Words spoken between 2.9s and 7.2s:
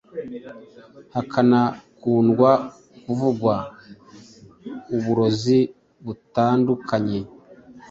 kuvugwa uburozi butandukanye,